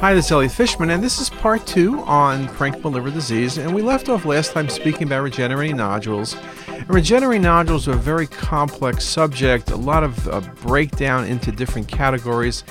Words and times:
Hi, 0.00 0.14
this 0.14 0.26
is 0.26 0.30
Elliot 0.30 0.52
Fishman, 0.52 0.90
and 0.90 1.02
this 1.02 1.20
is 1.20 1.28
part 1.28 1.66
two 1.66 1.98
on 2.02 2.46
parenchymal 2.50 2.92
liver 2.92 3.10
disease. 3.10 3.58
And 3.58 3.74
we 3.74 3.82
left 3.82 4.08
off 4.08 4.24
last 4.24 4.52
time 4.52 4.68
speaking 4.68 5.08
about 5.08 5.24
regenerating 5.24 5.76
nodules. 5.76 6.36
And 6.68 6.88
regenerating 6.88 7.42
nodules 7.42 7.88
are 7.88 7.94
a 7.94 7.96
very 7.96 8.28
complex 8.28 9.04
subject, 9.04 9.72
a 9.72 9.76
lot 9.76 10.04
of 10.04 10.28
uh, 10.28 10.40
breakdown 10.62 11.24
into 11.24 11.50
different 11.50 11.88
categories 11.88 12.62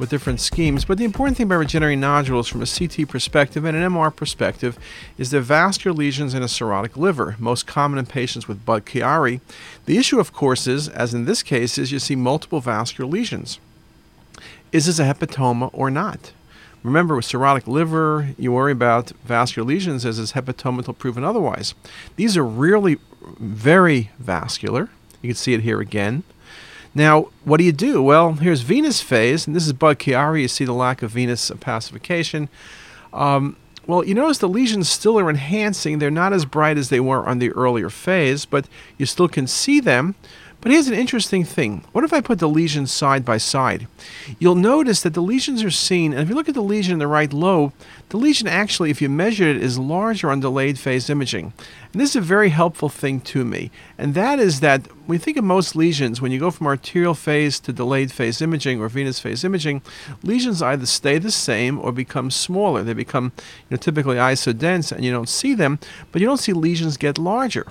with 0.00 0.10
different 0.10 0.40
schemes. 0.40 0.84
But 0.84 0.98
the 0.98 1.04
important 1.04 1.36
thing 1.36 1.46
about 1.46 1.58
regenerating 1.58 2.00
nodules 2.00 2.48
from 2.48 2.62
a 2.62 2.66
CT 2.66 3.08
perspective 3.08 3.64
and 3.64 3.76
an 3.76 3.88
MR 3.92 4.14
perspective 4.14 4.76
is 5.16 5.30
the 5.30 5.40
vascular 5.40 5.96
lesions 5.96 6.34
in 6.34 6.42
a 6.42 6.46
cirrhotic 6.46 6.96
liver, 6.96 7.36
most 7.38 7.64
common 7.64 8.00
in 8.00 8.06
patients 8.06 8.48
with 8.48 8.66
Budd-Chiari. 8.66 9.40
The 9.86 9.98
issue, 9.98 10.18
of 10.18 10.32
course, 10.32 10.66
is, 10.66 10.88
as 10.88 11.14
in 11.14 11.26
this 11.26 11.44
case, 11.44 11.78
is 11.78 11.92
you 11.92 12.00
see 12.00 12.16
multiple 12.16 12.60
vascular 12.60 13.08
lesions. 13.08 13.60
Is 14.72 14.86
this 14.86 14.98
a 14.98 15.04
hepatoma 15.04 15.70
or 15.72 15.88
not? 15.88 16.32
Remember, 16.82 17.14
with 17.14 17.26
cirrhotic 17.26 17.66
liver, 17.66 18.34
you 18.36 18.52
worry 18.52 18.72
about 18.72 19.10
vascular 19.24 19.66
lesions 19.66 20.04
as 20.04 20.18
is 20.18 20.32
hepatoma 20.32 20.78
until 20.78 20.94
proven 20.94 21.22
otherwise. 21.22 21.74
These 22.16 22.36
are 22.36 22.44
really 22.44 22.98
very 23.38 24.10
vascular. 24.18 24.90
You 25.20 25.28
can 25.28 25.36
see 25.36 25.54
it 25.54 25.60
here 25.60 25.80
again. 25.80 26.24
Now, 26.94 27.28
what 27.44 27.58
do 27.58 27.64
you 27.64 27.72
do? 27.72 28.02
Well, 28.02 28.34
here's 28.34 28.62
venous 28.62 29.00
phase, 29.00 29.46
and 29.46 29.56
this 29.56 29.66
is 29.66 29.72
Budd-Chiari. 29.72 30.42
You 30.42 30.48
see 30.48 30.64
the 30.64 30.74
lack 30.74 31.02
of 31.02 31.12
venous 31.12 31.50
opacification. 31.50 32.48
Um, 33.12 33.56
well, 33.86 34.04
you 34.04 34.14
notice 34.14 34.38
the 34.38 34.48
lesions 34.48 34.88
still 34.88 35.18
are 35.18 35.30
enhancing. 35.30 35.98
They're 35.98 36.10
not 36.10 36.32
as 36.32 36.44
bright 36.44 36.76
as 36.76 36.88
they 36.88 37.00
were 37.00 37.26
on 37.26 37.38
the 37.38 37.50
earlier 37.52 37.90
phase, 37.90 38.44
but 38.44 38.68
you 38.98 39.06
still 39.06 39.28
can 39.28 39.46
see 39.46 39.80
them. 39.80 40.14
But 40.62 40.70
here's 40.70 40.86
an 40.86 40.94
interesting 40.94 41.42
thing. 41.42 41.82
What 41.90 42.04
if 42.04 42.12
I 42.12 42.20
put 42.20 42.38
the 42.38 42.48
lesions 42.48 42.92
side 42.92 43.24
by 43.24 43.38
side? 43.38 43.88
You'll 44.38 44.54
notice 44.54 45.02
that 45.02 45.12
the 45.12 45.20
lesions 45.20 45.64
are 45.64 45.72
seen, 45.72 46.12
and 46.12 46.22
if 46.22 46.28
you 46.28 46.36
look 46.36 46.48
at 46.48 46.54
the 46.54 46.62
lesion 46.62 46.92
in 46.92 46.98
the 47.00 47.08
right 47.08 47.32
lobe, 47.32 47.72
the 48.10 48.16
lesion 48.16 48.46
actually, 48.46 48.88
if 48.88 49.02
you 49.02 49.08
measure 49.08 49.48
it, 49.48 49.56
is 49.56 49.76
larger 49.76 50.30
on 50.30 50.38
delayed 50.38 50.78
phase 50.78 51.10
imaging. 51.10 51.52
And 51.92 52.00
this 52.00 52.10
is 52.10 52.16
a 52.16 52.20
very 52.20 52.50
helpful 52.50 52.88
thing 52.88 53.20
to 53.22 53.44
me. 53.44 53.72
And 53.98 54.14
that 54.14 54.38
is 54.38 54.60
that 54.60 54.86
we 55.08 55.18
think 55.18 55.36
of 55.36 55.42
most 55.42 55.74
lesions, 55.74 56.20
when 56.20 56.30
you 56.30 56.38
go 56.38 56.52
from 56.52 56.68
arterial 56.68 57.14
phase 57.14 57.58
to 57.58 57.72
delayed 57.72 58.12
phase 58.12 58.40
imaging 58.40 58.80
or 58.80 58.88
venous 58.88 59.18
phase 59.18 59.42
imaging, 59.42 59.82
lesions 60.22 60.62
either 60.62 60.86
stay 60.86 61.18
the 61.18 61.32
same 61.32 61.80
or 61.80 61.90
become 61.90 62.30
smaller. 62.30 62.84
They 62.84 62.94
become 62.94 63.32
you 63.68 63.72
know, 63.72 63.78
typically 63.78 64.16
isodense 64.16 64.92
and 64.92 65.04
you 65.04 65.10
don't 65.10 65.28
see 65.28 65.54
them, 65.54 65.80
but 66.12 66.20
you 66.20 66.28
don't 66.28 66.36
see 66.36 66.52
lesions 66.52 66.96
get 66.96 67.18
larger. 67.18 67.66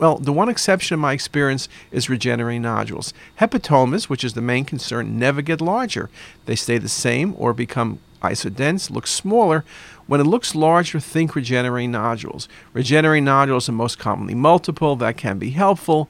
Well, 0.00 0.16
the 0.16 0.32
one 0.32 0.48
exception 0.48 0.94
in 0.94 1.00
my 1.00 1.12
experience 1.12 1.68
is 1.92 2.08
regenerating 2.08 2.62
nodules. 2.62 3.12
Hepatomas, 3.38 4.04
which 4.04 4.24
is 4.24 4.32
the 4.32 4.40
main 4.40 4.64
concern, 4.64 5.18
never 5.18 5.42
get 5.42 5.60
larger. 5.60 6.08
They 6.46 6.56
stay 6.56 6.78
the 6.78 6.88
same 6.88 7.34
or 7.36 7.52
become 7.52 7.98
isodense, 8.22 8.90
look 8.90 9.06
smaller. 9.06 9.62
When 10.06 10.18
it 10.18 10.24
looks 10.24 10.54
larger, 10.54 11.00
think 11.00 11.34
regenerating 11.34 11.92
nodules. 11.92 12.48
Regenerating 12.72 13.26
nodules 13.26 13.68
are 13.68 13.72
most 13.72 13.98
commonly 13.98 14.34
multiple. 14.34 14.96
That 14.96 15.18
can 15.18 15.38
be 15.38 15.50
helpful. 15.50 16.08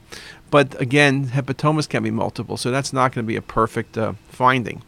But 0.49 0.79
again, 0.79 1.27
hepatomas 1.27 1.87
can 1.87 2.01
be 2.01 2.11
multiple, 2.11 2.55
so 2.55 2.71
that's 2.71 2.93
not 2.93 3.13
going 3.13 3.25
to 3.25 3.27
be 3.27 3.35
a 3.35 3.41
perfect 3.41 3.97
uh, 3.97 4.13
finding. 4.29 4.83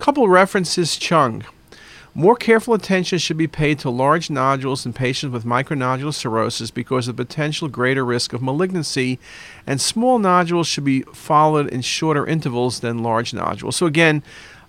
Couple 0.00 0.28
references 0.28 0.96
Chung. 0.96 1.44
More 2.16 2.36
careful 2.36 2.74
attention 2.74 3.18
should 3.18 3.36
be 3.36 3.48
paid 3.48 3.80
to 3.80 3.90
large 3.90 4.30
nodules 4.30 4.86
in 4.86 4.92
patients 4.92 5.32
with 5.32 5.44
micronodular 5.44 6.14
cirrhosis 6.14 6.70
because 6.70 7.08
of 7.08 7.16
the 7.16 7.24
potential 7.24 7.66
greater 7.66 8.04
risk 8.04 8.32
of 8.32 8.40
malignancy, 8.40 9.18
and 9.66 9.80
small 9.80 10.20
nodules 10.20 10.68
should 10.68 10.84
be 10.84 11.02
followed 11.12 11.68
in 11.68 11.80
shorter 11.82 12.24
intervals 12.24 12.80
than 12.80 13.02
large 13.02 13.34
nodules. 13.34 13.74
So, 13.74 13.86
again, 13.86 14.22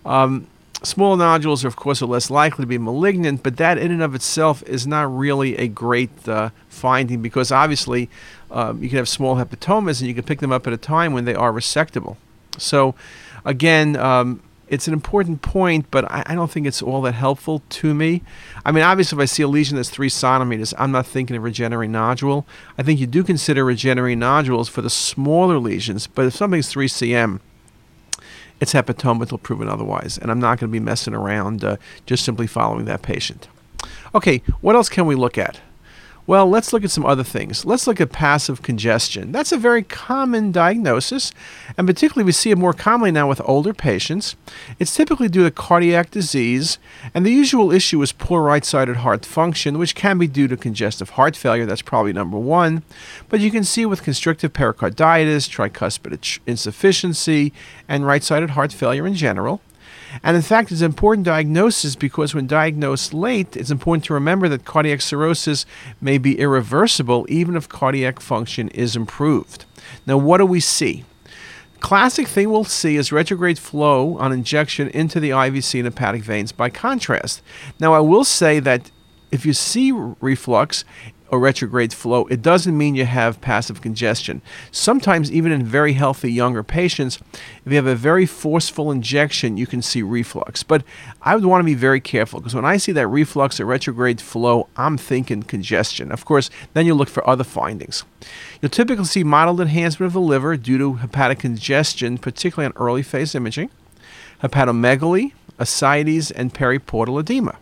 um, 0.07 0.47
small 0.81 1.17
nodules, 1.17 1.63
are, 1.63 1.67
of 1.67 1.75
course, 1.75 2.01
are 2.01 2.07
less 2.07 2.31
likely 2.31 2.63
to 2.63 2.67
be 2.67 2.79
malignant, 2.79 3.44
but 3.44 3.57
that 3.57 3.77
in 3.77 3.91
and 3.91 4.01
of 4.01 4.16
itself 4.16 4.63
is 4.63 4.88
not 4.88 5.16
really 5.16 5.56
a 5.57 5.67
great 5.67 6.27
uh, 6.27 6.50
finding 6.67 7.22
because 7.22 7.51
obviously 7.51 8.09
um, 8.50 8.81
you 8.81 8.89
can 8.89 8.97
have 8.97 9.09
small 9.09 9.35
hepatomas 9.35 10.00
and 10.00 10.07
you 10.07 10.16
can 10.16 10.23
pick 10.23 10.39
them 10.39 10.51
up 10.51 10.66
at 10.66 10.73
a 10.73 10.77
time 10.77 11.13
when 11.13 11.25
they 11.25 11.35
are 11.35 11.51
resectable. 11.51 12.17
So, 12.57 12.95
again, 13.44 13.95
um, 13.97 14.41
it's 14.67 14.87
an 14.87 14.93
important 14.93 15.41
point, 15.41 15.85
but 15.91 16.09
I, 16.11 16.23
I, 16.27 16.35
don't 16.35 16.49
think 16.49 16.65
it's 16.65 16.81
all 16.81 17.01
that 17.03 17.13
helpful 17.13 17.61
to 17.69 17.93
me. 17.93 18.23
I 18.65 18.71
mean, 18.71 18.83
obviously, 18.83 19.17
if 19.17 19.21
I 19.21 19.25
see 19.25 19.43
a 19.43 19.47
lesion 19.47 19.75
that's 19.75 19.89
three 19.89 20.09
centimeters, 20.09 20.73
I'm 20.77 20.91
not 20.91 21.05
thinking 21.05 21.35
of 21.35 21.43
regenerating 21.43 21.91
nodule. 21.91 22.45
I 22.77 22.83
think 22.83 22.99
you 22.99 23.07
do 23.07 23.23
consider 23.23 23.63
regenerating 23.63 24.19
nodules 24.19 24.67
for 24.67 24.81
the 24.81 24.89
smaller 24.89 25.59
lesions, 25.59 26.07
but 26.07 26.25
if 26.25 26.35
something's 26.35 26.69
3 26.69 26.87
cm, 26.87 27.39
it's 28.59 28.73
hepatoma 28.73 29.23
until 29.23 29.37
proven 29.37 29.67
otherwise, 29.67 30.17
and 30.17 30.31
I'm 30.31 30.39
not 30.39 30.59
going 30.59 30.69
to 30.69 30.73
be 30.73 30.79
messing 30.79 31.13
around 31.13 31.63
uh, 31.63 31.77
just 32.05 32.23
simply 32.23 32.47
following 32.47 32.85
that 32.85 33.01
patient. 33.01 33.47
Okay, 34.13 34.41
what 34.61 34.75
else 34.75 34.89
can 34.89 35.05
we 35.05 35.15
look 35.15 35.37
at? 35.37 35.59
Well, 36.28 36.50
let's 36.50 36.74
look 36.74 36.84
at 36.84 36.90
some 36.90 37.06
other 37.06 37.24
things. 37.24 37.66
Let's 37.66 37.86
look 37.86 38.02
at 38.02 38.12
passive 38.12 38.63
congestion. 38.63 39.31
That's 39.31 39.52
a 39.52 39.58
very 39.58 39.84
common 39.84 40.52
diagnosis, 40.52 41.31
and 41.78 41.86
particularly 41.86 42.25
we 42.25 42.31
see 42.31 42.50
it 42.50 42.58
more 42.58 42.74
commonly 42.74 43.12
now 43.12 43.30
with 43.30 43.41
older 43.46 43.75
patients. 43.75 44.36
It's 44.80 44.96
typically 44.96 45.30
due 45.30 45.44
to 45.44 45.52
cardiac 45.52 46.09
disease, 46.09 46.80
and 47.13 47.28
the 47.28 47.31
usual 47.31 47.72
issue 47.72 48.02
is 48.02 48.12
poor 48.12 48.41
right 48.41 48.66
sided 48.66 48.97
heart 48.97 49.24
function, 49.24 49.78
which 49.78 49.94
can 49.94 50.18
be 50.18 50.25
due 50.25 50.47
to 50.47 50.58
congestive 50.58 51.12
heart 51.12 51.36
failure. 51.36 51.68
That's 51.68 51.84
probably 51.84 52.13
number 52.13 52.40
one. 52.40 52.81
But 53.30 53.40
you 53.40 53.52
can 53.52 53.63
see 53.63 53.86
with 53.86 54.02
constrictive 54.02 54.52
pericarditis, 54.52 55.47
tricuspid 55.47 56.40
insufficiency, 56.47 57.53
and 57.88 58.03
right 58.03 58.24
sided 58.24 58.52
heart 58.52 58.74
failure 58.74 59.06
in 59.06 59.13
general. 59.13 59.62
And 60.23 60.35
in 60.35 60.41
fact, 60.41 60.71
it's 60.71 60.81
an 60.81 60.85
important 60.85 61.25
diagnosis 61.25 61.95
because 61.95 62.33
when 62.33 62.47
diagnosed 62.47 63.13
late, 63.13 63.55
it's 63.55 63.71
important 63.71 64.05
to 64.05 64.13
remember 64.13 64.47
that 64.49 64.65
cardiac 64.65 65.01
cirrhosis 65.01 65.65
may 66.01 66.17
be 66.17 66.39
irreversible 66.39 67.25
even 67.29 67.55
if 67.55 67.69
cardiac 67.69 68.19
function 68.19 68.69
is 68.69 68.95
improved. 68.95 69.65
Now, 70.05 70.17
what 70.17 70.37
do 70.37 70.45
we 70.45 70.59
see? 70.59 71.05
Classic 71.79 72.27
thing 72.27 72.49
we'll 72.49 72.63
see 72.63 72.95
is 72.95 73.11
retrograde 73.11 73.59
flow 73.59 74.17
on 74.17 74.31
injection 74.31 74.87
into 74.89 75.19
the 75.19 75.29
IVC 75.29 75.79
and 75.79 75.85
hepatic 75.85 76.23
veins 76.23 76.51
by 76.51 76.69
contrast. 76.69 77.41
Now, 77.79 77.93
I 77.93 77.99
will 77.99 78.23
say 78.23 78.59
that 78.59 78.89
if 79.31 79.45
you 79.45 79.53
see 79.53 79.91
reflux, 79.91 80.85
or 81.30 81.40
retrograde 81.40 81.94
flow, 81.94 82.25
it 82.28 82.41
doesn't 82.41 82.78
mean 82.78 82.96
you 82.96 83.06
have 83.06 83.41
passive 83.41 83.81
congestion. 83.81 84.41
Sometimes, 84.72 85.31
even 85.31 85.52
in 85.52 85.63
very 85.63 85.94
healthy 85.94 86.31
younger 86.31 86.63
patients, 86.63 87.19
if 87.66 87.72
you 87.72 87.75
have 87.75 87.88
a 87.88 87.96
very 87.96 88.25
forceful 88.25 88.91
injection, 88.91 89.58
you 89.58 89.68
can 89.68 89.81
see 89.81 90.02
reflux. 90.02 90.63
But 90.63 90.84
I 91.22 91.36
would 91.36 91.46
want 91.46 91.62
to 91.62 91.66
be 91.66 91.74
very 91.74 92.00
careful 92.00 92.40
because 92.40 92.56
when 92.56 92.66
I 92.66 92.78
see 92.78 92.91
that 92.91 93.08
reflux 93.08 93.59
or 93.59 93.66
retrograde 93.66 94.22
flow, 94.22 94.68
I'm 94.78 94.97
thinking 94.97 95.44
congestion. 95.44 96.12
Of 96.12 96.25
course, 96.25 96.50
then 96.74 96.86
you 96.86 96.94
look 96.94 97.09
for 97.09 97.28
other 97.28 97.44
findings. 97.44 98.03
You'll 98.62 98.69
typically 98.69 99.06
see 99.06 99.24
mild 99.24 99.59
enhancement 99.59 100.07
of 100.07 100.13
the 100.13 100.22
liver 100.22 100.57
due 100.57 100.78
to 100.78 100.94
hepatic 100.96 101.40
congestion, 101.40 102.18
particularly 102.18 102.68
on 102.68 102.81
early 102.81 103.03
phase 103.03 103.36
imaging, 103.36 103.69
hepatomegaly, 104.42 105.34
ascites, 105.57 106.31
and 106.31 106.53
periportal 106.53 107.19
edema. 107.19 107.57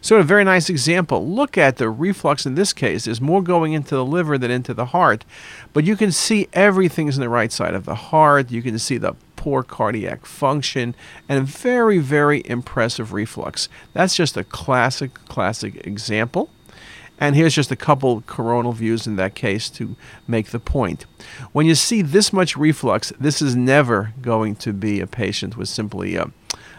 So, 0.00 0.16
a 0.16 0.22
very 0.22 0.44
nice 0.44 0.70
example. 0.70 1.26
Look 1.26 1.58
at 1.58 1.76
the 1.76 1.90
reflux 1.90 2.46
in 2.46 2.54
this 2.54 2.72
case. 2.72 3.04
There's 3.04 3.20
more 3.20 3.42
going 3.42 3.72
into 3.72 3.94
the 3.94 4.04
liver 4.04 4.38
than 4.38 4.50
into 4.50 4.74
the 4.74 4.86
heart, 4.86 5.24
but 5.72 5.84
you 5.84 5.96
can 5.96 6.12
see 6.12 6.48
everything's 6.52 7.16
in 7.16 7.20
the 7.20 7.28
right 7.28 7.52
side 7.52 7.74
of 7.74 7.84
the 7.84 7.94
heart. 7.94 8.50
You 8.50 8.62
can 8.62 8.78
see 8.78 8.98
the 8.98 9.14
poor 9.36 9.62
cardiac 9.62 10.26
function 10.26 10.94
and 11.28 11.38
a 11.38 11.42
very, 11.42 11.98
very 11.98 12.42
impressive 12.44 13.12
reflux. 13.12 13.68
That's 13.92 14.14
just 14.14 14.36
a 14.36 14.44
classic, 14.44 15.14
classic 15.26 15.86
example. 15.86 16.50
And 17.20 17.34
here's 17.34 17.54
just 17.54 17.72
a 17.72 17.76
couple 17.76 18.20
coronal 18.22 18.72
views 18.72 19.06
in 19.06 19.16
that 19.16 19.34
case 19.34 19.68
to 19.70 19.96
make 20.28 20.48
the 20.48 20.60
point. 20.60 21.04
When 21.52 21.66
you 21.66 21.74
see 21.74 22.02
this 22.02 22.32
much 22.32 22.56
reflux, 22.56 23.12
this 23.18 23.42
is 23.42 23.56
never 23.56 24.12
going 24.20 24.54
to 24.56 24.72
be 24.72 25.00
a 25.00 25.06
patient 25.06 25.56
with 25.56 25.68
simply 25.68 26.14
a 26.14 26.30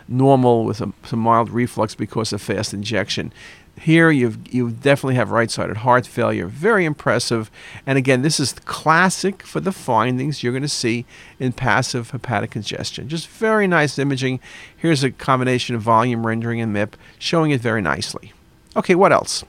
normal 0.09 0.65
with 0.65 0.81
a, 0.81 0.91
some 1.03 1.19
mild 1.19 1.49
reflux 1.49 1.95
because 1.95 2.33
of 2.33 2.41
fast 2.41 2.73
injection. 2.73 3.31
Here 3.79 4.11
you 4.11 4.35
you 4.49 4.71
definitely 4.71 5.15
have 5.15 5.31
right-sided 5.31 5.77
heart 5.77 6.05
failure. 6.05 6.47
Very 6.47 6.83
impressive. 6.83 7.49
And 7.85 7.97
again, 7.97 8.23
this 8.23 8.39
is 8.39 8.53
classic 8.65 9.43
for 9.43 9.61
the 9.61 9.71
findings 9.71 10.43
you're 10.43 10.51
going 10.51 10.63
to 10.63 10.67
see 10.67 11.05
in 11.39 11.53
passive 11.53 12.09
hepatic 12.09 12.51
congestion. 12.51 13.07
Just 13.07 13.29
very 13.29 13.67
nice 13.67 13.97
imaging. 13.97 14.41
Here's 14.75 15.03
a 15.03 15.11
combination 15.11 15.75
of 15.75 15.81
volume 15.81 16.27
rendering 16.27 16.59
and 16.59 16.75
MIP 16.75 16.93
showing 17.17 17.51
it 17.51 17.61
very 17.61 17.81
nicely. 17.81 18.33
Okay, 18.75 18.95
what 18.95 19.13
else? 19.13 19.45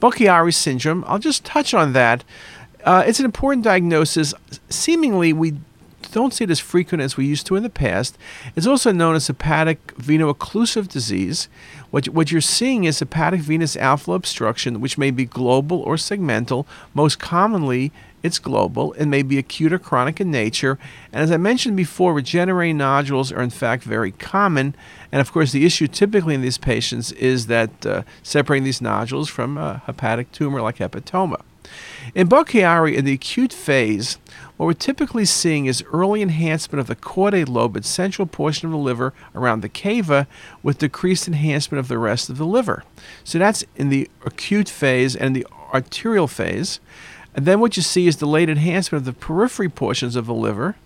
Budd-Chiari 0.00 0.52
syndrome. 0.52 1.04
I'll 1.06 1.18
just 1.18 1.44
touch 1.44 1.72
on 1.72 1.92
that. 1.92 2.24
Uh, 2.84 3.04
it's 3.06 3.20
an 3.20 3.26
important 3.26 3.62
diagnosis. 3.62 4.34
Seemingly, 4.70 5.32
we 5.32 5.54
don't 6.10 6.34
see 6.34 6.44
it 6.44 6.50
as 6.50 6.60
frequent 6.60 7.02
as 7.02 7.16
we 7.16 7.26
used 7.26 7.46
to 7.46 7.56
in 7.56 7.62
the 7.62 7.70
past. 7.70 8.18
It's 8.56 8.66
also 8.66 8.92
known 8.92 9.14
as 9.14 9.26
hepatic 9.26 9.94
veno-occlusive 9.96 10.88
disease. 10.88 11.48
What, 11.90 12.08
what 12.08 12.30
you're 12.30 12.40
seeing 12.40 12.84
is 12.84 12.98
hepatic 12.98 13.40
venous 13.40 13.76
outflow 13.76 14.14
obstruction, 14.14 14.80
which 14.80 14.98
may 14.98 15.10
be 15.10 15.24
global 15.24 15.80
or 15.80 15.96
segmental. 15.96 16.66
Most 16.94 17.18
commonly, 17.18 17.92
it's 18.22 18.38
global. 18.38 18.92
It 18.94 19.06
may 19.06 19.22
be 19.22 19.38
acute 19.38 19.72
or 19.72 19.78
chronic 19.78 20.20
in 20.20 20.30
nature. 20.30 20.78
And 21.12 21.22
as 21.22 21.32
I 21.32 21.36
mentioned 21.38 21.76
before, 21.76 22.12
regenerating 22.12 22.76
nodules 22.76 23.32
are 23.32 23.42
in 23.42 23.50
fact 23.50 23.82
very 23.82 24.12
common. 24.12 24.74
And 25.10 25.20
of 25.20 25.32
course, 25.32 25.52
the 25.52 25.64
issue 25.64 25.86
typically 25.86 26.34
in 26.34 26.42
these 26.42 26.58
patients 26.58 27.12
is 27.12 27.46
that 27.46 27.86
uh, 27.86 28.02
separating 28.22 28.64
these 28.64 28.82
nodules 28.82 29.28
from 29.28 29.56
a 29.56 29.82
hepatic 29.86 30.32
tumor 30.32 30.60
like 30.60 30.76
hepatoma. 30.76 31.40
In 32.14 32.26
Budd-Chiari, 32.26 32.96
in 32.96 33.04
the 33.04 33.12
acute 33.12 33.52
phase, 33.52 34.18
what 34.60 34.66
we're 34.66 34.74
typically 34.74 35.24
seeing 35.24 35.64
is 35.64 35.82
early 35.90 36.20
enhancement 36.20 36.80
of 36.80 36.86
the 36.86 36.94
caudate 36.94 37.48
lobe 37.48 37.76
and 37.76 37.84
central 37.86 38.26
portion 38.26 38.66
of 38.66 38.72
the 38.72 38.76
liver 38.76 39.14
around 39.34 39.62
the 39.62 39.70
cava 39.70 40.26
with 40.62 40.76
decreased 40.76 41.26
enhancement 41.26 41.78
of 41.80 41.88
the 41.88 41.96
rest 41.96 42.28
of 42.28 42.36
the 42.36 42.44
liver. 42.44 42.84
So 43.24 43.38
that's 43.38 43.64
in 43.74 43.88
the 43.88 44.10
acute 44.22 44.68
phase 44.68 45.16
and 45.16 45.34
the 45.34 45.46
arterial 45.72 46.28
phase. 46.28 46.78
And 47.34 47.46
then 47.46 47.58
what 47.58 47.78
you 47.78 47.82
see 47.82 48.06
is 48.06 48.16
delayed 48.16 48.50
enhancement 48.50 49.00
of 49.00 49.06
the 49.06 49.18
periphery 49.18 49.70
portions 49.70 50.14
of 50.14 50.26
the 50.26 50.34
liver. 50.34 50.76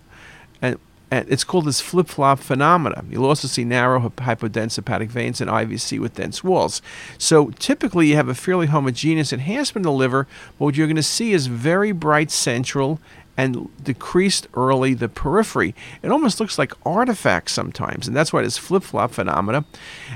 And, 0.61 0.79
and 1.11 1.27
it's 1.27 1.43
called 1.43 1.65
this 1.65 1.81
flip 1.81 2.07
flop 2.07 2.39
phenomena. 2.39 3.03
You'll 3.09 3.25
also 3.25 3.49
see 3.49 3.65
narrow 3.65 3.99
hypodense 3.99 4.77
hepatic 4.77 5.09
veins 5.09 5.41
and 5.41 5.51
IVC 5.51 5.99
with 5.99 6.15
dense 6.15 6.45
walls. 6.45 6.81
So 7.17 7.49
typically 7.59 8.07
you 8.07 8.15
have 8.15 8.29
a 8.29 8.35
fairly 8.35 8.67
homogeneous 8.67 9.33
enhancement 9.33 9.85
of 9.85 9.91
the 9.91 9.97
liver, 9.97 10.27
but 10.57 10.63
what 10.63 10.77
you're 10.77 10.87
going 10.87 10.95
to 10.95 11.03
see 11.03 11.33
is 11.33 11.47
very 11.47 11.91
bright 11.91 12.31
central 12.31 13.01
and 13.37 13.69
decreased 13.83 14.47
early 14.53 14.93
the 14.93 15.09
periphery. 15.09 15.75
It 16.01 16.11
almost 16.11 16.39
looks 16.39 16.57
like 16.57 16.73
artifacts 16.85 17.51
sometimes, 17.51 18.07
and 18.07 18.15
that's 18.15 18.31
why 18.31 18.41
this 18.41 18.57
flip 18.57 18.83
flop 18.83 19.11
phenomena. 19.11 19.65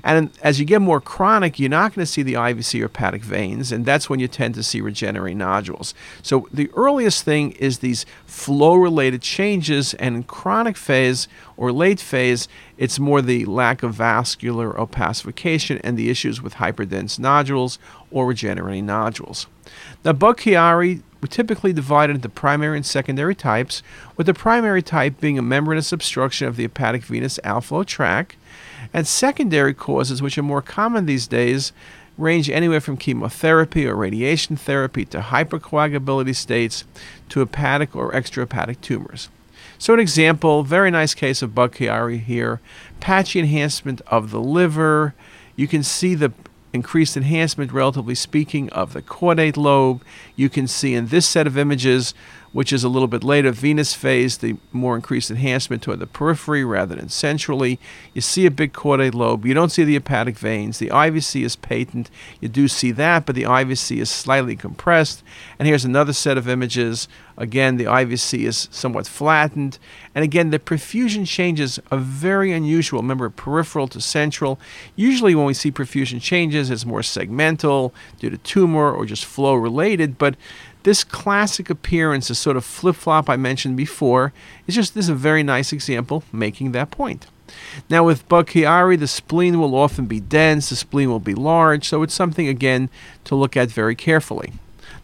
And 0.03 0.31
as 0.41 0.59
you 0.59 0.65
get 0.65 0.81
more 0.81 1.01
chronic, 1.01 1.59
you're 1.59 1.69
not 1.69 1.93
going 1.93 2.05
to 2.05 2.11
see 2.11 2.23
the 2.23 2.33
IVC 2.33 2.79
or 2.79 2.83
hepatic 2.83 3.23
veins, 3.23 3.71
and 3.71 3.85
that's 3.85 4.09
when 4.09 4.19
you 4.19 4.27
tend 4.27 4.55
to 4.55 4.63
see 4.63 4.79
regenerating 4.81 5.37
nodules. 5.37 5.93
So 6.23 6.47
the 6.53 6.71
earliest 6.75 7.23
thing 7.25 7.51
is 7.53 7.79
these 7.79 8.05
flow 8.25 8.75
related 8.75 9.21
changes, 9.21 9.93
and 9.95 10.15
in 10.15 10.23
chronic 10.23 10.77
phase 10.77 11.27
or 11.57 11.71
late 11.71 11.99
phase, 11.99 12.47
it's 12.77 12.99
more 12.99 13.21
the 13.21 13.43
lack 13.45 13.83
of 13.83 13.93
vascular 13.93 14.71
opacification 14.73 15.81
and 15.83 15.97
the 15.97 16.09
issues 16.09 16.41
with 16.41 16.55
hyperdense 16.55 17.19
nodules 17.19 17.79
or 18.11 18.27
regenerating 18.27 18.85
nodules. 18.85 19.47
Now, 20.05 20.13
Budd-Chiari 20.13 21.03
we 21.21 21.27
typically 21.27 21.73
divide 21.73 22.09
into 22.09 22.29
primary 22.29 22.77
and 22.77 22.85
secondary 22.85 23.35
types, 23.35 23.83
with 24.15 24.27
the 24.27 24.33
primary 24.33 24.81
type 24.81 25.19
being 25.19 25.37
a 25.37 25.41
membranous 25.41 25.91
obstruction 25.91 26.47
of 26.47 26.55
the 26.55 26.63
hepatic 26.63 27.03
venous 27.03 27.39
outflow 27.43 27.83
tract, 27.83 28.35
and 28.93 29.05
secondary 29.07 29.73
causes, 29.73 30.21
which 30.21 30.37
are 30.37 30.43
more 30.43 30.61
common 30.61 31.05
these 31.05 31.27
days, 31.27 31.73
range 32.17 32.49
anywhere 32.49 32.81
from 32.81 32.97
chemotherapy 32.97 33.87
or 33.87 33.95
radiation 33.95 34.55
therapy 34.55 35.05
to 35.05 35.19
hypercoagulability 35.19 36.35
states 36.35 36.83
to 37.29 37.39
hepatic 37.39 37.95
or 37.95 38.11
extrahepatic 38.11 38.81
tumors. 38.81 39.29
So, 39.77 39.93
an 39.93 39.99
example, 39.99 40.63
very 40.63 40.91
nice 40.91 41.13
case 41.13 41.41
of 41.41 41.55
Budd-Chiari 41.55 42.19
here, 42.19 42.59
patchy 42.99 43.39
enhancement 43.39 44.01
of 44.07 44.31
the 44.31 44.41
liver. 44.41 45.13
You 45.55 45.67
can 45.69 45.83
see 45.83 46.15
the 46.15 46.33
increased 46.73 47.17
enhancement, 47.17 47.71
relatively 47.71 48.15
speaking, 48.15 48.69
of 48.69 48.93
the 48.93 49.01
caudate 49.01 49.57
lobe. 49.57 50.03
You 50.35 50.49
can 50.49 50.67
see 50.67 50.93
in 50.93 51.07
this 51.07 51.27
set 51.27 51.47
of 51.47 51.57
images, 51.57 52.13
which 52.51 52.73
is 52.73 52.83
a 52.83 52.89
little 52.89 53.07
bit 53.07 53.23
later, 53.23 53.51
venous 53.51 53.93
phase, 53.93 54.37
the 54.37 54.55
more 54.71 54.95
increased 54.95 55.29
enhancement 55.29 55.83
toward 55.83 55.99
the 55.99 56.07
periphery 56.07 56.63
rather 56.63 56.95
than 56.95 57.09
centrally. 57.09 57.79
You 58.13 58.21
see 58.21 58.45
a 58.45 58.51
big 58.51 58.73
caudate 58.73 59.13
lobe. 59.13 59.45
You 59.45 59.53
don't 59.53 59.71
see 59.71 59.83
the 59.83 59.93
hepatic 59.93 60.37
veins. 60.37 60.79
The 60.79 60.89
IVC 60.89 61.43
is 61.43 61.55
patent. 61.55 62.09
You 62.39 62.47
do 62.47 62.67
see 62.67 62.91
that, 62.91 63.25
but 63.25 63.35
the 63.35 63.43
IVC 63.43 63.97
is 63.97 64.09
slightly 64.09 64.55
compressed. 64.55 65.23
And 65.59 65.67
here's 65.67 65.85
another 65.85 66.13
set 66.13 66.37
of 66.37 66.49
images. 66.49 67.07
Again, 67.37 67.77
the 67.77 67.85
IVC 67.85 68.45
is 68.45 68.67
somewhat 68.69 69.07
flattened. 69.07 69.79
And 70.13 70.23
again, 70.23 70.49
the 70.49 70.59
perfusion 70.59 71.25
changes 71.25 71.79
are 71.89 71.97
very 71.97 72.51
unusual. 72.51 73.01
Remember, 73.01 73.29
peripheral 73.29 73.87
to 73.89 74.01
central. 74.01 74.59
Usually, 74.95 75.35
when 75.35 75.45
we 75.45 75.53
see 75.53 75.71
perfusion 75.71 76.21
changes, 76.21 76.69
it's 76.69 76.85
more 76.85 76.99
segmental 76.99 77.93
due 78.19 78.29
to 78.29 78.37
tumor 78.39 78.91
or 78.91 79.05
just 79.05 79.23
flow 79.23 79.53
related. 79.53 80.17
But 80.17 80.35
this 80.83 81.03
classic 81.03 81.69
appearance, 81.69 82.27
this 82.29 82.39
sort 82.39 82.57
of 82.57 82.65
flip 82.65 82.95
flop 82.95 83.29
I 83.29 83.35
mentioned 83.35 83.77
before, 83.77 84.33
is 84.67 84.75
just 84.75 84.93
this 84.93 85.05
is 85.05 85.09
a 85.09 85.15
very 85.15 85.43
nice 85.43 85.73
example 85.73 86.23
making 86.31 86.71
that 86.71 86.91
point. 86.91 87.27
Now, 87.89 88.03
with 88.03 88.27
Budd-Chiari, 88.29 88.99
the 88.99 89.07
spleen 89.07 89.59
will 89.59 89.75
often 89.75 90.05
be 90.05 90.19
dense, 90.19 90.69
the 90.69 90.75
spleen 90.75 91.09
will 91.09 91.19
be 91.19 91.33
large, 91.33 91.87
so 91.87 92.03
it's 92.03 92.13
something 92.13 92.47
again 92.47 92.89
to 93.23 93.35
look 93.35 93.57
at 93.57 93.71
very 93.71 93.95
carefully. 93.95 94.53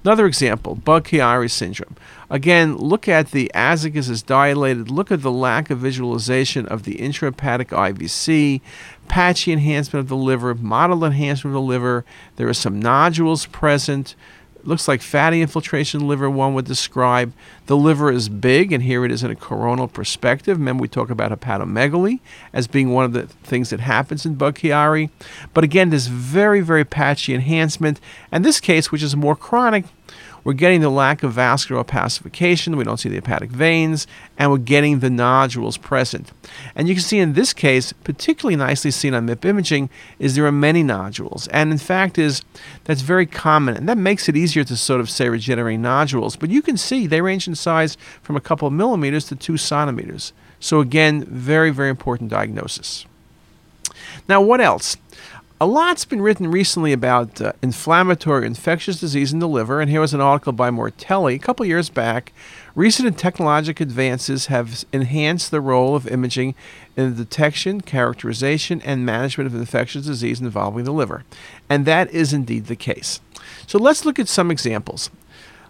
Another 0.04 0.28
example, 0.28 0.76
Budd-Chiari 0.76 1.50
syndrome. 1.50 1.96
Again, 2.30 2.78
look 2.78 3.08
at 3.08 3.32
the 3.32 3.52
azygos 3.56 4.08
is 4.08 4.22
dilated. 4.22 4.92
Look 4.92 5.12
at 5.12 5.24
the 5.24 5.32
lack 5.32 5.72
of 5.72 5.80
visualization 5.80 6.68
of 6.68 6.84
the 6.84 6.96
intrahepatic 6.98 7.70
IVC, 7.70 8.62
patchy 9.08 9.52
enhancement 9.52 10.04
of 10.04 10.10
the 10.10 10.16
liver, 10.16 10.54
mottled 10.54 11.04
enhancement 11.04 11.56
of 11.56 11.62
the 11.62 11.68
liver. 11.68 12.06
There 12.36 12.48
are 12.48 12.54
some 12.54 12.80
nodules 12.80 13.48
present 13.48 14.14
looks 14.68 14.88
like 14.88 15.02
fatty 15.02 15.42
infiltration 15.42 16.08
liver, 16.08 16.30
one 16.30 16.54
would 16.54 16.66
describe. 16.66 17.34
The 17.68 17.78
liver 17.78 18.12
is 18.12 18.30
big, 18.30 18.72
and 18.72 18.84
here 18.84 19.06
it 19.06 19.12
is 19.12 19.24
in 19.24 19.32
a 19.32 19.36
coronal 19.36 19.88
perspective. 19.88 20.58
Remember, 20.58 20.82
we 20.82 20.88
talk 20.88 21.10
about 21.10 21.32
hepatomegaly 21.32 22.20
as 22.54 22.68
being 22.68 22.92
one 22.92 23.06
of 23.06 23.14
the 23.14 23.28
things 23.28 23.70
that 23.70 23.80
happens 23.80 24.26
in 24.26 24.36
Budd-Chiari. 24.36 25.10
But 25.54 25.64
again, 25.64 25.90
this 25.90 26.08
very, 26.08 26.62
very 26.62 26.86
patchy 26.86 27.34
enhancement. 27.34 28.00
And 28.32 28.44
this 28.44 28.60
case, 28.60 28.92
which 28.92 29.04
is 29.04 29.16
more 29.16 29.36
chronic, 29.36 29.86
we're 30.46 30.54
getting 30.54 30.82
the 30.82 30.90
lack 30.90 31.24
of 31.24 31.34
vascular 31.34 31.84
opacification. 31.84 32.78
We 32.78 32.84
don't 32.84 33.00
see 33.00 33.10
the 33.10 33.16
hepatic 33.16 33.50
veins, 33.50 34.06
and 34.38 34.52
we're 34.52 34.60
getting 34.60 35.00
the 35.00 35.10
nodules 35.10 35.76
present. 35.76 36.32
And 36.76 36.88
you 36.88 36.94
can 36.94 37.04
see 37.04 37.18
in 37.18 37.34
this 37.34 37.52
case, 37.52 37.92
particularly 37.92 38.56
nicely 38.56 38.92
seen 38.92 39.16
on 39.16 39.26
MIP 39.26 39.44
imaging, 39.44 39.90
is 40.20 40.36
there 40.36 40.46
are 40.46 40.52
many 40.52 40.84
nodules. 40.84 41.48
And 41.48 41.72
in 41.72 41.80
fact, 41.80 42.20
is 42.20 42.44
that's 42.84 43.02
very 43.02 43.26
common, 43.26 43.76
and 43.76 43.90
that 43.90 43.98
makes 43.98 44.30
it 44.30 44.38
easier 44.38 44.64
to 44.66 44.78
sort 44.78 45.02
of 45.02 45.10
say 45.10 45.30
regenerating 45.30 45.82
nodules. 45.82 46.36
But 46.36 46.52
you 46.52 46.62
can 46.62 46.78
see 46.78 47.08
they 47.08 47.22
range 47.22 47.48
in 47.48 47.56
size 47.56 47.98
from 48.22 48.38
a 48.38 48.42
couple 48.42 48.68
of 48.68 48.74
millimeters 48.74 49.26
to 49.30 49.36
two 49.36 49.58
centimeters. 49.58 50.32
So 50.60 50.80
again, 50.80 51.26
very, 51.26 51.72
very 51.72 51.90
important 51.90 52.30
diagnosis. 52.30 53.08
Now, 54.28 54.42
what 54.42 54.62
else? 54.62 54.98
A 55.62 55.66
lot's 55.66 56.04
been 56.04 56.22
written 56.22 56.52
recently 56.52 56.92
about 56.92 57.40
uh, 57.40 57.54
inflammatory 57.62 58.46
infectious 58.46 59.00
disease 59.00 59.32
in 59.32 59.40
the 59.40 59.48
liver, 59.48 59.80
and 59.80 59.90
here 59.90 60.02
was 60.02 60.14
an 60.14 60.20
article 60.20 60.52
by 60.52 60.70
Mortelé 60.70 61.36
a 61.36 61.40
couple 61.40 61.66
years 61.66 61.90
back. 61.90 62.34
Recent 62.76 63.18
technological 63.18 63.86
advances 63.86 64.48
have 64.48 64.84
enhanced 64.92 65.52
the 65.52 65.62
role 65.62 65.96
of 65.96 66.08
imaging 66.08 66.56
in 66.98 67.16
the 67.16 67.24
detection, 67.24 67.80
characterization, 67.80 68.82
and 68.82 69.06
management 69.06 69.48
of 69.48 69.56
infectious 69.56 70.06
disease 70.06 70.42
involving 70.42 70.84
the 70.84 70.92
liver. 70.92 71.24
And 71.70 71.86
that 71.86 72.12
is 72.12 72.34
indeed 72.34 72.66
the 72.66 72.76
case. 72.76 73.22
So 73.66 73.80
let's 73.80 74.04
look 74.04 74.20
at 74.20 74.28
some 74.28 74.52
examples. 74.52 75.10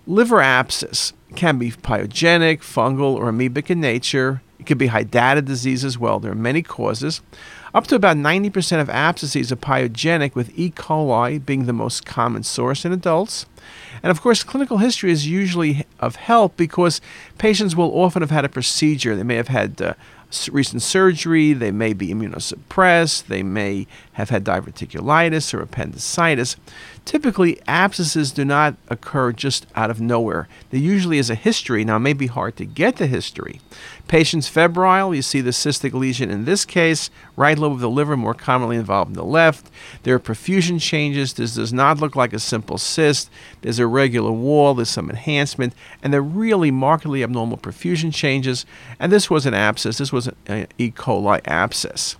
Liver 0.07 0.41
abscess 0.41 1.13
can 1.35 1.59
be 1.59 1.69
pyogenic, 1.69 2.61
fungal, 2.61 3.13
or 3.15 3.31
amoebic 3.31 3.69
in 3.69 3.81
nature. 3.81 4.41
It 4.65 4.69
could 4.69 4.77
be 4.79 4.87
hydatid 4.87 5.45
disease 5.45 5.85
as 5.85 5.99
well. 5.99 6.19
There 6.19 6.31
are 6.31 6.33
many 6.33 6.63
causes. 6.63 7.21
Up 7.75 7.85
to 7.85 7.95
about 7.95 8.17
90% 8.17 8.81
of 8.81 8.89
abscesses 8.89 9.51
are 9.51 9.55
pyogenic, 9.55 10.33
with 10.33 10.57
E. 10.57 10.71
coli 10.71 11.45
being 11.45 11.67
the 11.67 11.73
most 11.73 12.03
common 12.03 12.41
source 12.41 12.83
in 12.83 12.91
adults. 12.91 13.45
And 14.01 14.09
of 14.09 14.21
course, 14.21 14.43
clinical 14.43 14.79
history 14.79 15.11
is 15.11 15.27
usually 15.27 15.85
of 15.99 16.15
help 16.15 16.57
because 16.57 16.99
patients 17.37 17.75
will 17.75 17.91
often 17.91 18.23
have 18.23 18.31
had 18.31 18.43
a 18.43 18.49
procedure. 18.49 19.15
They 19.15 19.21
may 19.21 19.35
have 19.35 19.49
had 19.49 19.79
uh, 19.79 19.93
recent 20.51 20.81
surgery, 20.81 21.53
they 21.53 21.69
may 21.69 21.93
be 21.93 22.07
immunosuppressed, 22.07 23.27
they 23.27 23.43
may 23.43 23.85
have 24.15 24.29
had 24.29 24.45
diverticulitis 24.45 25.53
or 25.53 25.61
appendicitis. 25.61 26.55
Typically, 27.03 27.59
abscesses 27.67 28.31
do 28.31 28.45
not 28.45 28.75
occur 28.87 29.33
just 29.33 29.67
out 29.75 29.91
of 29.91 29.99
nowhere. 29.99 30.47
There 30.69 30.79
usually 30.79 31.17
is 31.17 31.29
a 31.29 31.35
history. 31.35 31.83
Now, 31.83 31.97
it 31.97 31.99
may 31.99 32.13
be 32.13 32.27
hard 32.27 32.55
to 32.55 32.65
get 32.65 32.95
the 32.95 33.07
history. 33.07 33.59
Patients 34.07 34.47
febrile, 34.47 35.13
you 35.13 35.21
see 35.21 35.41
the 35.41 35.51
cystic 35.51 35.93
lesion 35.93 36.31
in 36.31 36.45
this 36.45 36.63
case, 36.63 37.09
right 37.35 37.59
lobe 37.59 37.73
of 37.73 37.81
the 37.81 37.89
liver 37.89 38.15
more 38.15 38.33
commonly 38.33 38.77
involved 38.77 39.09
in 39.09 39.15
the 39.15 39.25
left. 39.25 39.69
There 40.03 40.15
are 40.15 40.19
perfusion 40.19 40.79
changes. 40.79 41.33
This 41.33 41.55
does 41.55 41.73
not 41.73 41.99
look 41.99 42.15
like 42.15 42.31
a 42.31 42.39
simple 42.39 42.77
cyst. 42.77 43.29
There's 43.61 43.79
a 43.79 43.87
regular 43.87 44.31
wall, 44.31 44.75
there's 44.75 44.89
some 44.89 45.09
enhancement, 45.09 45.73
and 46.01 46.13
there 46.13 46.21
are 46.21 46.23
really 46.23 46.71
markedly 46.71 47.21
abnormal 47.21 47.57
perfusion 47.57 48.13
changes. 48.13 48.65
And 48.97 49.11
this 49.11 49.29
was 49.29 49.45
an 49.45 49.53
abscess. 49.53 49.97
This 49.97 50.13
was 50.13 50.29
an 50.47 50.67
E. 50.77 50.89
coli 50.91 51.41
abscess. 51.45 52.15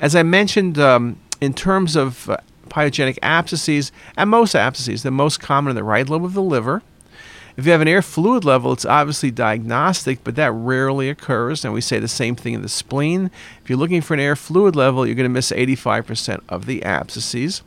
As 0.00 0.14
I 0.14 0.22
mentioned, 0.22 0.78
um, 0.78 1.18
in 1.40 1.54
terms 1.54 1.96
of 1.96 2.28
uh, 2.28 2.38
pyogenic 2.68 3.18
abscesses, 3.22 3.92
and 4.16 4.30
most 4.30 4.54
abscesses, 4.54 5.02
the 5.02 5.10
most 5.10 5.40
common 5.40 5.70
in 5.70 5.76
the 5.76 5.84
right 5.84 6.08
lobe 6.08 6.24
of 6.24 6.34
the 6.34 6.42
liver. 6.42 6.82
If 7.58 7.66
you 7.66 7.72
have 7.72 7.80
an 7.80 7.88
air 7.88 8.02
fluid 8.02 8.44
level, 8.44 8.72
it's 8.72 8.84
obviously 8.84 9.32
diagnostic, 9.32 10.22
but 10.22 10.36
that 10.36 10.52
rarely 10.52 11.10
occurs. 11.10 11.64
And 11.64 11.74
we 11.74 11.80
say 11.80 11.98
the 11.98 12.06
same 12.06 12.36
thing 12.36 12.54
in 12.54 12.62
the 12.62 12.68
spleen. 12.68 13.32
If 13.60 13.68
you're 13.68 13.80
looking 13.80 14.00
for 14.00 14.14
an 14.14 14.20
air 14.20 14.36
fluid 14.36 14.76
level, 14.76 15.04
you're 15.04 15.16
going 15.16 15.24
to 15.24 15.28
miss 15.28 15.50
85% 15.50 16.40
of 16.48 16.66
the 16.66 16.84
abscesses. 16.84 17.62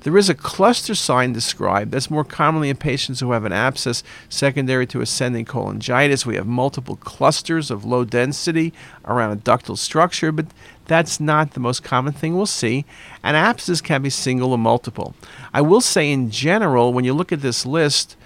There 0.00 0.18
is 0.18 0.28
a 0.28 0.34
cluster 0.34 0.96
sign 0.96 1.32
described 1.32 1.92
that's 1.92 2.10
more 2.10 2.24
commonly 2.24 2.68
in 2.68 2.78
patients 2.78 3.20
who 3.20 3.30
have 3.30 3.44
an 3.44 3.52
abscess 3.52 4.02
secondary 4.28 4.88
to 4.88 5.02
ascending 5.02 5.44
cholangitis. 5.44 6.26
We 6.26 6.34
have 6.34 6.46
multiple 6.48 6.96
clusters 6.96 7.70
of 7.70 7.84
low 7.84 8.04
density 8.04 8.72
around 9.04 9.30
a 9.30 9.40
ductal 9.40 9.78
structure, 9.78 10.32
but 10.32 10.46
that's 10.86 11.20
not 11.20 11.52
the 11.52 11.60
most 11.60 11.84
common 11.84 12.12
thing 12.12 12.34
we'll 12.34 12.46
see. 12.46 12.84
And 13.22 13.36
abscesses 13.36 13.82
can 13.82 14.02
be 14.02 14.10
single 14.10 14.50
or 14.50 14.58
multiple. 14.58 15.14
I 15.54 15.60
will 15.60 15.80
say, 15.80 16.10
in 16.10 16.28
general, 16.28 16.92
when 16.92 17.04
you 17.04 17.14
look 17.14 17.30
at 17.30 17.40
this 17.40 17.64
list, 17.64 18.16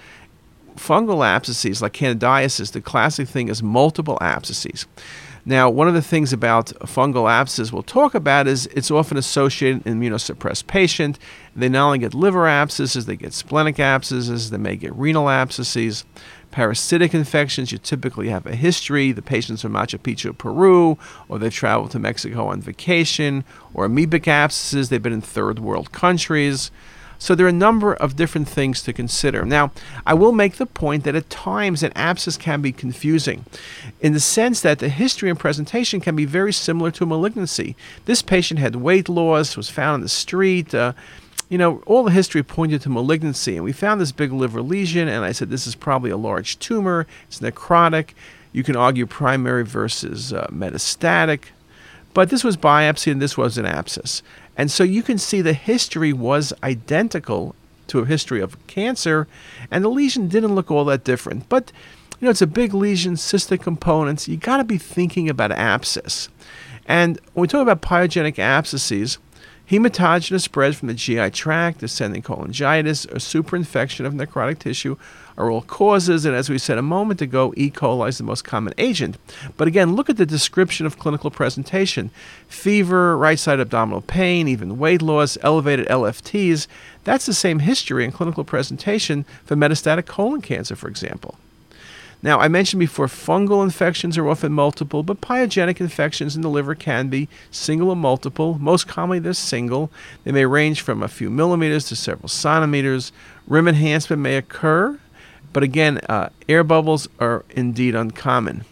fungal 0.75 1.25
abscesses 1.25 1.81
like 1.81 1.93
candidiasis, 1.93 2.71
the 2.71 2.81
classic 2.81 3.27
thing 3.27 3.49
is 3.49 3.63
multiple 3.63 4.17
abscesses. 4.21 4.85
Now, 5.45 5.69
one 5.69 5.89
of 5.89 5.93
the 5.93 6.01
things 6.01 6.31
about 6.31 6.67
fungal 6.85 7.29
abscesses 7.29 7.73
we'll 7.73 7.83
talk 7.83 8.15
about 8.15 8.47
is 8.47 8.67
it's 8.67 8.89
often 8.89 9.17
associated 9.17 9.85
in 9.85 9.99
immunosuppressed 9.99 10.67
patient. 10.67 11.19
They 11.53 11.67
not 11.67 11.87
only 11.87 11.99
get 11.99 12.13
liver 12.13 12.47
abscesses, 12.47 13.05
they 13.05 13.17
get 13.17 13.33
splenic 13.33 13.77
abscesses, 13.77 14.51
they 14.51 14.57
may 14.57 14.77
get 14.77 14.95
renal 14.95 15.29
abscesses. 15.29 16.05
Parasitic 16.51 17.13
infections, 17.13 17.73
you 17.73 17.77
typically 17.77 18.29
have 18.29 18.45
a 18.45 18.55
history. 18.55 19.11
The 19.11 19.21
patient's 19.21 19.63
from 19.63 19.73
Machu 19.73 19.99
Picchu, 19.99 20.37
Peru, 20.37 20.97
or 21.27 21.39
they've 21.39 21.51
traveled 21.51 21.91
to 21.91 21.99
Mexico 21.99 22.45
on 22.45 22.61
vacation, 22.61 23.43
or 23.73 23.87
amoebic 23.87 24.27
abscesses, 24.27 24.87
they've 24.87 25.03
been 25.03 25.11
in 25.11 25.21
third 25.21 25.59
world 25.59 25.91
countries. 25.91 26.71
So 27.23 27.35
there 27.35 27.45
are 27.45 27.49
a 27.49 27.53
number 27.53 27.93
of 27.93 28.17
different 28.17 28.49
things 28.49 28.81
to 28.81 28.91
consider. 28.91 29.45
Now, 29.45 29.71
I 30.05 30.13
will 30.13 30.33
make 30.33 30.57
the 30.57 30.65
point 30.65 31.05
that 31.05 31.15
at 31.15 31.29
times 31.29 31.81
an 31.81 31.93
abscess 31.95 32.35
can 32.35 32.61
be 32.61 32.73
confusing 32.73 33.45
in 34.01 34.11
the 34.11 34.19
sense 34.19 34.59
that 34.59 34.79
the 34.79 34.89
history 34.89 35.29
and 35.29 35.39
presentation 35.39 36.01
can 36.01 36.17
be 36.17 36.25
very 36.25 36.51
similar 36.51 36.91
to 36.91 37.05
a 37.05 37.07
malignancy. 37.07 37.77
This 38.03 38.21
patient 38.21 38.59
had 38.59 38.75
weight 38.75 39.07
loss, 39.07 39.55
was 39.55 39.69
found 39.69 39.93
on 39.93 40.01
the 40.01 40.09
street. 40.09 40.75
Uh, 40.75 40.91
you 41.47 41.57
know, 41.57 41.81
all 41.85 42.03
the 42.03 42.11
history 42.11 42.43
pointed 42.43 42.81
to 42.81 42.89
malignancy, 42.89 43.55
and 43.55 43.63
we 43.63 43.71
found 43.71 44.01
this 44.01 44.11
big 44.11 44.33
liver 44.33 44.61
lesion, 44.61 45.07
and 45.07 45.23
I 45.23 45.31
said 45.31 45.49
this 45.49 45.65
is 45.65 45.75
probably 45.75 46.11
a 46.11 46.17
large 46.17 46.59
tumor. 46.59 47.07
It's 47.29 47.39
necrotic. 47.39 48.09
You 48.51 48.63
can 48.63 48.75
argue 48.75 49.05
primary 49.05 49.63
versus 49.63 50.33
uh, 50.33 50.47
metastatic. 50.51 51.45
But 52.13 52.29
this 52.29 52.43
was 52.43 52.57
biopsy 52.57 53.11
and 53.11 53.21
this 53.21 53.37
was 53.37 53.57
an 53.57 53.65
abscess. 53.65 54.21
And 54.57 54.71
so 54.71 54.83
you 54.83 55.03
can 55.03 55.17
see 55.17 55.41
the 55.41 55.53
history 55.53 56.13
was 56.13 56.53
identical 56.63 57.55
to 57.87 57.99
a 57.99 58.05
history 58.05 58.41
of 58.41 58.65
cancer, 58.67 59.27
and 59.69 59.83
the 59.83 59.89
lesion 59.89 60.27
didn't 60.27 60.55
look 60.55 60.71
all 60.71 60.85
that 60.85 61.03
different. 61.03 61.49
But 61.49 61.71
you 62.19 62.25
know, 62.25 62.31
it's 62.31 62.41
a 62.41 62.47
big 62.47 62.73
lesion, 62.73 63.15
cystic 63.15 63.61
components. 63.61 64.27
You 64.27 64.37
got 64.37 64.57
to 64.57 64.63
be 64.63 64.77
thinking 64.77 65.29
about 65.29 65.51
abscess. 65.51 66.29
And 66.85 67.19
when 67.33 67.41
we 67.41 67.47
talk 67.47 67.61
about 67.61 67.81
pyogenic 67.81 68.39
abscesses, 68.39 69.17
Hematogenous 69.69 70.41
spread 70.41 70.75
from 70.75 70.89
the 70.89 70.93
GI 70.93 71.29
tract, 71.31 71.81
ascending 71.83 72.21
cholangitis, 72.21 73.09
or 73.09 73.15
superinfection 73.15 74.05
of 74.05 74.13
necrotic 74.13 74.59
tissue 74.59 74.97
are 75.37 75.49
all 75.49 75.61
causes, 75.61 76.25
and 76.25 76.35
as 76.35 76.49
we 76.49 76.57
said 76.57 76.77
a 76.77 76.83
moment 76.83 77.21
ago, 77.21 77.53
E. 77.55 77.71
coli 77.71 78.09
is 78.09 78.17
the 78.17 78.23
most 78.23 78.43
common 78.43 78.73
agent. 78.77 79.17
But 79.55 79.67
again, 79.67 79.95
look 79.95 80.09
at 80.09 80.17
the 80.17 80.25
description 80.25 80.85
of 80.85 80.99
clinical 80.99 81.31
presentation 81.31 82.11
fever, 82.47 83.17
right 83.17 83.39
side 83.39 83.59
abdominal 83.59 84.01
pain, 84.01 84.47
even 84.47 84.77
weight 84.77 85.01
loss, 85.01 85.37
elevated 85.41 85.87
LFTs. 85.87 86.67
That's 87.05 87.25
the 87.25 87.33
same 87.33 87.59
history 87.59 88.03
and 88.03 88.13
clinical 88.13 88.43
presentation 88.43 89.25
for 89.45 89.55
metastatic 89.55 90.05
colon 90.05 90.41
cancer, 90.41 90.75
for 90.75 90.89
example. 90.89 91.37
Now, 92.23 92.39
I 92.39 92.47
mentioned 92.47 92.79
before 92.79 93.07
fungal 93.07 93.61
infections 93.63 94.17
are 94.17 94.29
often 94.29 94.53
multiple, 94.53 95.03
but 95.03 95.19
pyogenic 95.19 95.81
infections 95.81 96.37
in 96.37 96.41
the 96.41 96.49
liver 96.49 96.73
can 96.73 97.09
be 97.09 97.27
single 97.51 97.89
or 97.89 97.97
multiple. 97.97 98.57
Most 98.57 98.87
commonly, 98.87 99.19
they're 99.19 99.33
single. 99.33 99.91
They 100.23 100.31
may 100.31 100.45
range 100.45 100.79
from 100.79 101.03
a 101.03 101.09
few 101.09 101.29
millimeters 101.29 101.85
to 101.89 101.97
several 101.97 102.29
centimeters. 102.29 103.11
Rim 103.45 103.67
enhancement 103.67 104.21
may 104.21 104.37
occur, 104.37 104.97
but 105.51 105.63
again, 105.63 105.97
uh, 106.07 106.29
air 106.47 106.63
bubbles 106.63 107.09
are 107.19 107.43
indeed 107.49 107.93
uncommon. 107.93 108.63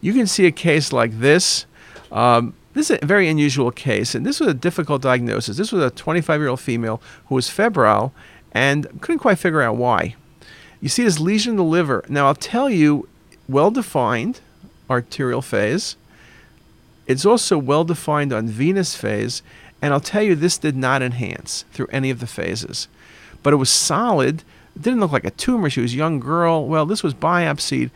You 0.00 0.14
can 0.14 0.26
see 0.26 0.46
a 0.46 0.52
case 0.52 0.90
like 0.90 1.20
this. 1.20 1.66
Um, 2.10 2.54
this 2.72 2.90
is 2.90 2.98
a 3.02 3.06
very 3.06 3.28
unusual 3.28 3.70
case, 3.70 4.14
and 4.14 4.24
this 4.24 4.40
was 4.40 4.48
a 4.48 4.54
difficult 4.54 5.02
diagnosis. 5.02 5.58
This 5.58 5.70
was 5.70 5.82
a 5.82 5.90
25 5.90 6.40
year 6.40 6.48
old 6.48 6.60
female 6.60 7.02
who 7.26 7.34
was 7.34 7.50
febrile 7.50 8.14
and 8.52 9.02
couldn't 9.02 9.18
quite 9.18 9.38
figure 9.38 9.60
out 9.60 9.76
why. 9.76 10.16
You 10.80 10.88
see 10.88 11.04
this 11.04 11.18
lesion 11.18 11.52
in 11.52 11.56
the 11.56 11.64
liver. 11.64 12.04
Now, 12.08 12.26
I'll 12.26 12.34
tell 12.34 12.68
you, 12.70 13.08
well 13.48 13.70
defined 13.70 14.40
arterial 14.88 15.42
phase. 15.42 15.96
It's 17.06 17.24
also 17.24 17.58
well 17.58 17.84
defined 17.84 18.32
on 18.32 18.48
venous 18.48 18.96
phase. 18.96 19.42
And 19.82 19.92
I'll 19.92 20.00
tell 20.00 20.22
you, 20.22 20.34
this 20.34 20.58
did 20.58 20.76
not 20.76 21.02
enhance 21.02 21.64
through 21.72 21.88
any 21.88 22.10
of 22.10 22.20
the 22.20 22.26
phases. 22.26 22.88
But 23.42 23.52
it 23.52 23.56
was 23.56 23.70
solid. 23.70 24.42
It 24.74 24.82
didn't 24.82 25.00
look 25.00 25.12
like 25.12 25.24
a 25.24 25.30
tumor. 25.30 25.70
She 25.70 25.80
was 25.80 25.92
a 25.92 25.96
young 25.96 26.18
girl. 26.18 26.66
Well, 26.66 26.86
this 26.86 27.02
was 27.02 27.14
biopsied. 27.14 27.90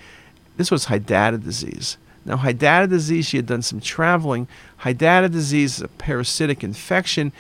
This 0.57 0.71
was 0.71 0.87
Hydatid 0.87 1.43
disease. 1.43 1.97
Now, 2.25 2.37
Hydatid 2.37 2.91
disease, 2.91 3.27
she 3.27 3.39
had 3.39 3.47
done 3.47 3.63
some 3.63 3.81
traveling. 3.81 4.47
Hydatid 4.81 5.33
disease 5.33 5.77
is 5.77 5.83
a 5.83 5.89
parasitic 5.89 6.63
infection. 6.63 7.33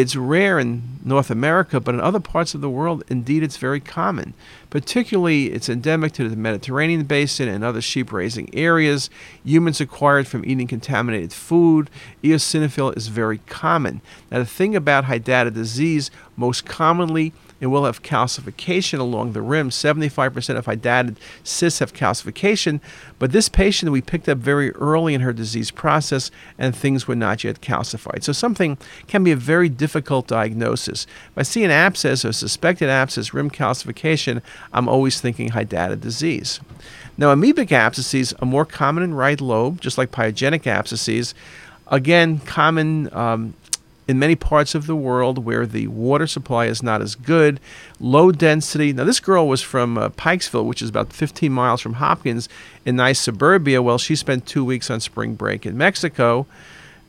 It's 0.00 0.16
rare 0.16 0.58
in 0.58 0.98
North 1.04 1.30
America, 1.30 1.78
but 1.78 1.94
in 1.94 2.00
other 2.00 2.20
parts 2.20 2.54
of 2.54 2.62
the 2.62 2.70
world, 2.70 3.04
indeed, 3.10 3.42
it's 3.42 3.58
very 3.58 3.80
common. 3.80 4.32
Particularly, 4.70 5.52
it's 5.52 5.68
endemic 5.68 6.12
to 6.12 6.26
the 6.26 6.36
Mediterranean 6.36 7.04
basin 7.04 7.48
and 7.48 7.62
other 7.62 7.82
sheep 7.82 8.10
raising 8.10 8.48
areas. 8.54 9.10
Humans 9.44 9.78
acquired 9.78 10.26
from 10.26 10.42
eating 10.46 10.66
contaminated 10.66 11.34
food. 11.34 11.90
Eosinophil 12.24 12.96
is 12.96 13.08
very 13.08 13.42
common. 13.46 14.00
Now, 14.30 14.38
the 14.38 14.46
thing 14.46 14.74
about 14.74 15.04
Hydatid 15.04 15.52
disease, 15.52 16.10
most 16.34 16.64
commonly, 16.64 17.34
it 17.60 17.66
will 17.66 17.84
have 17.84 18.02
calcification 18.02 18.98
along 18.98 19.32
the 19.32 19.42
rim. 19.42 19.70
75% 19.70 20.56
of 20.56 20.66
hydatid 20.66 21.16
cysts 21.44 21.78
have 21.78 21.92
calcification, 21.92 22.80
but 23.18 23.32
this 23.32 23.48
patient 23.48 23.92
we 23.92 24.00
picked 24.00 24.28
up 24.28 24.38
very 24.38 24.72
early 24.72 25.14
in 25.14 25.20
her 25.20 25.32
disease 25.32 25.70
process 25.70 26.30
and 26.58 26.74
things 26.74 27.06
were 27.06 27.14
not 27.14 27.44
yet 27.44 27.60
calcified. 27.60 28.24
So 28.24 28.32
something 28.32 28.78
can 29.06 29.22
be 29.22 29.32
a 29.32 29.36
very 29.36 29.68
difficult 29.68 30.26
diagnosis. 30.26 31.06
If 31.32 31.38
I 31.38 31.42
see 31.42 31.64
an 31.64 31.70
abscess 31.70 32.24
or 32.24 32.32
suspected 32.32 32.88
abscess, 32.88 33.34
rim 33.34 33.50
calcification, 33.50 34.42
I'm 34.72 34.88
always 34.88 35.20
thinking 35.20 35.50
hydatid 35.50 36.00
disease. 36.00 36.60
Now, 37.18 37.34
amoebic 37.34 37.70
abscesses 37.70 38.32
are 38.40 38.46
more 38.46 38.64
common 38.64 39.02
in 39.02 39.12
right 39.12 39.40
lobe, 39.40 39.80
just 39.80 39.98
like 39.98 40.10
pyogenic 40.10 40.66
abscesses. 40.66 41.34
Again, 41.88 42.38
common 42.38 43.12
um, 43.14 43.54
in 44.08 44.18
many 44.18 44.34
parts 44.34 44.74
of 44.74 44.86
the 44.86 44.96
world 44.96 45.44
where 45.44 45.66
the 45.66 45.86
water 45.86 46.26
supply 46.26 46.66
is 46.66 46.82
not 46.82 47.00
as 47.00 47.14
good, 47.14 47.60
low 47.98 48.32
density. 48.32 48.92
Now, 48.92 49.04
this 49.04 49.20
girl 49.20 49.46
was 49.46 49.62
from 49.62 49.96
uh, 49.96 50.08
Pikesville, 50.10 50.64
which 50.64 50.82
is 50.82 50.88
about 50.88 51.12
15 51.12 51.52
miles 51.52 51.80
from 51.80 51.94
Hopkins 51.94 52.48
in 52.84 52.96
nice 52.96 53.20
suburbia. 53.20 53.82
Well, 53.82 53.98
she 53.98 54.16
spent 54.16 54.46
two 54.46 54.64
weeks 54.64 54.90
on 54.90 55.00
spring 55.00 55.34
break 55.34 55.64
in 55.64 55.76
Mexico 55.76 56.46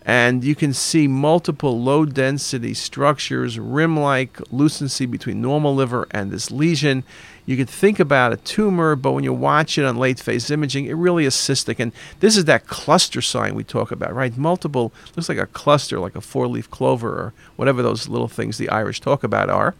and 0.03 0.43
you 0.43 0.55
can 0.55 0.73
see 0.73 1.07
multiple 1.07 1.79
low 1.79 2.05
density 2.05 2.73
structures, 2.73 3.59
rim 3.59 3.99
like 3.99 4.39
lucency 4.51 5.05
between 5.05 5.41
normal 5.41 5.75
liver 5.75 6.07
and 6.11 6.31
this 6.31 6.49
lesion. 6.49 7.03
You 7.45 7.57
could 7.57 7.69
think 7.69 7.99
about 7.99 8.33
a 8.33 8.37
tumor, 8.37 8.95
but 8.95 9.11
when 9.11 9.23
you 9.23 9.33
watch 9.33 9.77
it 9.77 9.85
on 9.85 9.97
late 9.97 10.19
phase 10.19 10.49
imaging, 10.49 10.85
it 10.85 10.93
really 10.93 11.25
is 11.25 11.35
cystic. 11.35 11.79
And 11.79 11.91
this 12.19 12.35
is 12.35 12.45
that 12.45 12.65
cluster 12.67 13.21
sign 13.21 13.53
we 13.53 13.63
talk 13.63 13.91
about, 13.91 14.13
right? 14.13 14.35
Multiple, 14.35 14.91
looks 15.15 15.29
like 15.29 15.37
a 15.37 15.47
cluster, 15.47 15.99
like 15.99 16.15
a 16.15 16.21
four 16.21 16.47
leaf 16.47 16.69
clover 16.71 17.09
or 17.09 17.33
whatever 17.55 17.81
those 17.81 18.07
little 18.07 18.27
things 18.27 18.57
the 18.57 18.69
Irish 18.69 19.01
talk 19.01 19.23
about 19.23 19.49
are. 19.49 19.75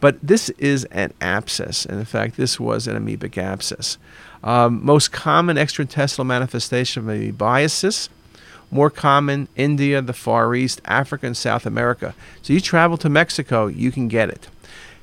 But 0.00 0.18
this 0.22 0.50
is 0.50 0.84
an 0.86 1.12
abscess. 1.20 1.84
And 1.84 1.98
in 1.98 2.06
fact, 2.06 2.36
this 2.36 2.58
was 2.58 2.86
an 2.86 2.96
amoebic 2.96 3.38
abscess. 3.38 3.98
Um, 4.42 4.84
most 4.84 5.12
common 5.12 5.56
extraintestinal 5.56 6.26
manifestation 6.26 7.08
of 7.08 7.14
amoebiasis 7.14 8.08
more 8.70 8.90
common 8.90 9.48
India, 9.56 10.00
the 10.00 10.12
Far 10.12 10.54
East, 10.54 10.80
Africa, 10.84 11.26
and 11.26 11.36
South 11.36 11.66
America. 11.66 12.14
So 12.42 12.52
you 12.52 12.60
travel 12.60 12.96
to 12.98 13.08
Mexico, 13.08 13.66
you 13.66 13.90
can 13.90 14.08
get 14.08 14.28
it. 14.28 14.48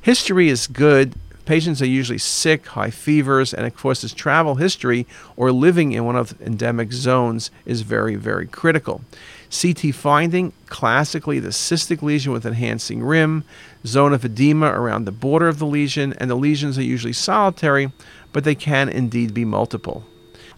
History 0.02 0.50
is 0.50 0.68
good. 0.68 1.16
Patients 1.46 1.82
are 1.82 1.88
usually 1.88 2.18
sick, 2.18 2.68
high 2.68 2.90
fevers, 2.90 3.54
and 3.54 3.66
of 3.66 3.76
course, 3.76 4.02
this 4.02 4.14
travel 4.14 4.56
history 4.56 5.08
or 5.38 5.52
living 5.52 5.94
in 5.94 6.06
one 6.06 6.18
of 6.18 6.38
the 6.38 6.46
endemic 6.46 6.92
zones 6.92 7.52
is 7.66 7.82
very, 7.82 8.16
very 8.16 8.48
critical. 8.48 9.02
CT 9.50 9.96
finding 9.96 10.52
classically 10.66 11.40
the 11.40 11.50
cystic 11.50 12.02
lesion 12.02 12.34
with 12.34 12.46
enhancing 12.46 13.02
rim, 13.02 13.46
zone 13.86 14.14
of 14.14 14.26
edema 14.26 14.68
around 14.68 15.06
the 15.06 15.12
border 15.12 15.48
of 15.48 15.58
the 15.60 15.66
lesion, 15.66 16.14
and 16.18 16.30
the 16.30 16.36
lesions 16.36 16.78
are 16.78 16.84
usually 16.84 17.14
solitary, 17.14 17.92
but 18.34 18.44
they 18.44 18.56
can 18.56 18.90
indeed 18.90 19.34
be 19.34 19.46
multiple. 19.46 20.06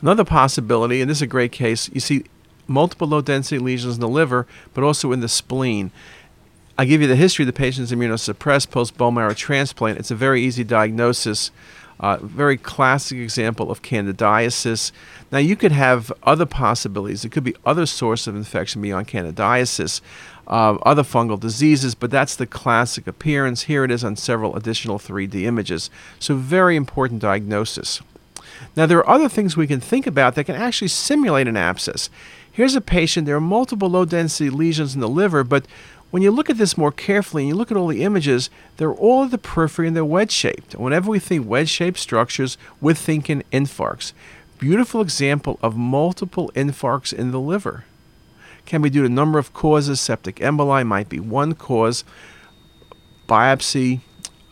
Another 0.01 0.25
possibility, 0.25 1.01
and 1.01 1.10
this 1.10 1.20
is 1.20 1.24
a 1.24 1.28
great 1.28 1.51
case, 1.51 1.89
you 1.94 2.00
see 2.00 2.24
multiple 2.69 3.07
low 3.07 3.21
density 3.21 3.59
lesions 3.59 3.95
in 3.95 4.01
the 4.01 4.07
liver, 4.07 4.47
but 4.73 4.83
also 4.83 5.11
in 5.11 5.19
the 5.19 5.29
spleen. 5.29 5.91
I 6.77 6.85
give 6.85 7.01
you 7.01 7.07
the 7.07 7.15
history. 7.17 7.43
Of 7.43 7.47
the 7.47 7.53
patient's 7.53 7.91
immunosuppressed 7.91 8.71
post 8.71 8.95
bone 8.97 9.15
marrow 9.15 9.33
transplant. 9.33 9.99
It's 9.99 10.11
a 10.11 10.15
very 10.15 10.41
easy 10.41 10.63
diagnosis. 10.63 11.51
Uh, 11.99 12.17
very 12.21 12.55
classic 12.55 13.17
example 13.17 13.69
of 13.69 13.81
candidiasis. 13.81 14.93
Now, 15.33 15.39
you 15.39 15.57
could 15.57 15.73
have 15.73 16.13
other 16.23 16.45
possibilities. 16.45 17.25
It 17.25 17.31
could 17.33 17.43
be 17.43 17.55
other 17.65 17.85
source 17.85 18.25
of 18.25 18.38
infection 18.38 18.81
beyond 18.81 19.09
candidiasis, 19.09 19.99
uh, 20.47 20.75
other 20.83 21.03
fungal 21.03 21.38
diseases, 21.38 21.95
but 21.95 22.09
that's 22.09 22.38
the 22.38 22.47
classic 22.47 23.05
appearance. 23.05 23.63
Here 23.63 23.83
it 23.83 23.91
is 23.91 24.05
on 24.05 24.15
several 24.15 24.55
additional 24.55 24.97
3D 24.97 25.43
images. 25.43 25.89
So, 26.19 26.35
very 26.35 26.77
important 26.77 27.21
diagnosis. 27.21 28.01
Now, 28.77 28.85
there 28.85 28.99
are 28.99 29.09
other 29.09 29.29
things 29.29 29.57
we 29.57 29.67
can 29.67 29.81
think 29.81 30.07
about 30.07 30.35
that 30.35 30.45
can 30.45 30.55
actually 30.55 30.88
simulate 30.88 31.47
an 31.49 31.57
abscess. 31.57 32.09
Here's 32.60 32.75
a 32.75 32.82
patient, 32.82 33.25
there 33.25 33.38
are 33.38 33.39
multiple 33.39 33.89
low 33.89 34.04
density 34.04 34.50
lesions 34.50 34.94
in 34.94 35.00
the 35.00 35.08
liver, 35.08 35.46
but 35.46 35.66
when 36.10 36.22
you 36.22 36.30
look 36.30 36.50
at 36.50 36.58
this 36.58 36.78
more 36.78 36.92
carefully 36.92 37.44
and 37.44 37.48
you 37.48 37.56
look 37.56 37.72
at 37.72 37.78
all 37.78 37.88
the 37.88 38.04
images, 38.04 38.50
they're 38.75 38.92
all 38.92 39.24
at 39.24 39.32
the 39.32 39.38
periphery 39.38 39.88
and 39.88 39.96
they're 39.96 40.04
wedge 40.04 40.34
shaped. 40.34 40.75
Whenever 40.75 41.10
we 41.10 41.20
think 41.20 41.48
wedge 41.48 41.70
shaped 41.70 41.98
structures, 41.98 42.58
we're 42.82 42.96
thinking 42.96 43.44
infarcts. 43.54 44.12
Beautiful 44.58 45.00
example 45.00 45.58
of 45.62 45.78
multiple 45.78 46.51
infarcts 46.54 47.13
in 47.13 47.32
the 47.32 47.39
liver. 47.39 47.86
Can 48.66 48.82
be 48.82 48.89
due 48.89 49.04
to 49.04 49.06
a 49.06 49.10
number 49.10 49.39
of 49.39 49.54
causes. 49.54 50.01
Septic 50.01 50.36
emboli 50.42 50.86
might 50.86 51.08
be 51.08 51.22
one 51.22 51.56
cause. 51.56 52.04
Biopsy, 53.25 54.01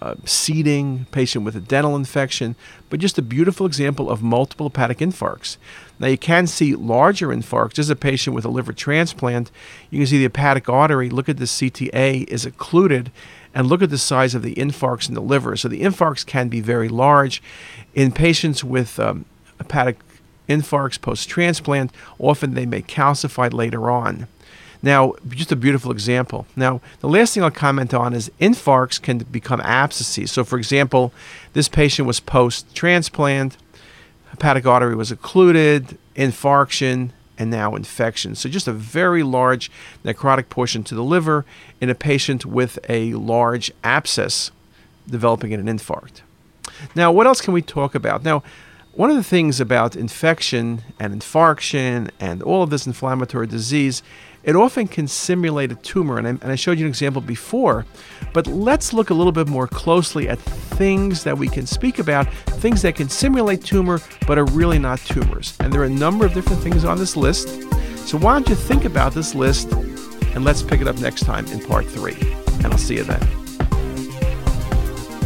uh, 0.01 0.15
seeding, 0.25 1.05
patient 1.11 1.43
with 1.43 1.55
a 1.55 1.59
dental 1.59 1.95
infection, 1.95 2.55
but 2.89 2.99
just 2.99 3.17
a 3.17 3.21
beautiful 3.21 3.65
example 3.65 4.09
of 4.09 4.21
multiple 4.21 4.69
hepatic 4.69 4.99
infarcts. 4.99 5.57
Now, 5.99 6.07
you 6.07 6.17
can 6.17 6.45
see 6.45 6.75
larger 6.75 7.29
infarcts. 7.29 7.75
This 7.75 7.87
is 7.87 7.89
a 7.89 7.95
patient 7.95 8.35
with 8.35 8.45
a 8.45 8.49
liver 8.49 8.73
transplant. 8.73 9.49
You 9.89 9.99
can 9.99 10.07
see 10.07 10.19
the 10.19 10.25
hepatic 10.25 10.69
artery. 10.69 11.09
Look 11.09 11.29
at 11.29 11.37
the 11.37 11.45
CTA 11.45 12.27
is 12.27 12.45
occluded, 12.45 13.11
and 13.55 13.67
look 13.67 13.81
at 13.81 13.89
the 13.89 13.97
size 13.97 14.35
of 14.35 14.43
the 14.43 14.53
infarcts 14.55 15.09
in 15.09 15.15
the 15.15 15.21
liver. 15.21 15.55
So, 15.55 15.67
the 15.67 15.81
infarcts 15.81 16.25
can 16.25 16.47
be 16.47 16.61
very 16.61 16.89
large. 16.89 17.41
In 17.95 18.11
patients 18.11 18.63
with 18.63 18.99
um, 18.99 19.25
hepatic 19.57 19.97
infarcts 20.47 21.01
post 21.01 21.27
transplant, 21.27 21.91
often 22.19 22.53
they 22.53 22.65
may 22.65 22.83
calcify 22.83 23.51
later 23.51 23.89
on. 23.89 24.27
Now, 24.81 25.13
just 25.29 25.51
a 25.51 25.55
beautiful 25.55 25.91
example. 25.91 26.45
Now, 26.55 26.81
the 26.99 27.07
last 27.07 27.33
thing 27.33 27.43
I'll 27.43 27.51
comment 27.51 27.93
on 27.93 28.13
is 28.13 28.31
infarcts 28.39 29.01
can 29.01 29.19
become 29.19 29.59
abscesses. 29.61 30.31
So, 30.31 30.43
for 30.43 30.57
example, 30.57 31.13
this 31.53 31.67
patient 31.67 32.07
was 32.07 32.19
post 32.19 32.73
transplant, 32.75 33.57
hepatic 34.29 34.65
artery 34.65 34.95
was 34.95 35.11
occluded, 35.11 35.97
infarction, 36.15 37.11
and 37.39 37.49
now 37.49 37.75
infection. 37.75 38.35
So, 38.35 38.49
just 38.49 38.67
a 38.67 38.73
very 38.73 39.23
large 39.23 39.71
necrotic 40.05 40.49
portion 40.49 40.83
to 40.85 40.95
the 40.95 41.03
liver 41.03 41.45
in 41.81 41.89
a 41.89 41.95
patient 41.95 42.45
with 42.45 42.79
a 42.87 43.13
large 43.13 43.71
abscess 43.83 44.51
developing 45.09 45.51
in 45.51 45.65
an 45.65 45.77
infarct. 45.77 46.21
Now, 46.95 47.11
what 47.11 47.25
else 47.25 47.41
can 47.41 47.53
we 47.53 47.61
talk 47.61 47.95
about? 47.95 48.23
Now, 48.23 48.43
one 48.97 49.11
of 49.11 49.15
the 49.15 49.23
things 49.23 49.59
about 49.59 49.95
infection 49.95 50.81
and 50.99 51.13
infarction 51.13 52.09
and 52.19 52.41
all 52.41 52.63
of 52.63 52.71
this 52.71 52.87
inflammatory 52.87 53.45
disease, 53.45 54.01
it 54.43 54.55
often 54.55 54.87
can 54.87 55.07
simulate 55.07 55.71
a 55.71 55.75
tumor. 55.75 56.17
And 56.17 56.25
I, 56.25 56.29
and 56.31 56.45
I, 56.45 56.55
showed 56.55 56.79
you 56.79 56.85
an 56.85 56.89
example 56.89 57.21
before, 57.21 57.85
but 58.33 58.47
let's 58.47 58.93
look 58.93 59.11
a 59.11 59.13
little 59.13 59.31
bit 59.31 59.47
more 59.47 59.67
closely 59.67 60.27
at 60.27 60.39
things 60.39 61.23
that 61.25 61.37
we 61.37 61.47
can 61.47 61.67
speak 61.67 61.99
about, 61.99 62.27
things 62.59 62.81
that 62.81 62.95
can 62.95 63.07
simulate 63.07 63.63
tumor 63.63 63.99
but 64.25 64.39
are 64.39 64.45
really 64.45 64.79
not 64.79 64.97
tumors. 65.01 65.55
And 65.59 65.71
there 65.71 65.81
are 65.81 65.85
a 65.85 65.89
number 65.89 66.25
of 66.25 66.33
different 66.33 66.63
things 66.63 66.83
on 66.83 66.97
this 66.97 67.15
list. 67.15 67.49
So 68.07 68.17
why 68.17 68.33
don't 68.33 68.49
you 68.49 68.55
think 68.55 68.83
about 68.83 69.13
this 69.13 69.35
list 69.35 69.71
and 69.73 70.43
let's 70.43 70.63
pick 70.63 70.81
it 70.81 70.87
up 70.87 70.97
next 70.97 71.21
time 71.21 71.45
in 71.47 71.63
part 71.63 71.85
three. 71.85 72.17
And 72.63 72.65
I'll 72.65 72.79
see 72.79 72.95
you 72.95 73.03
then. 73.03 73.46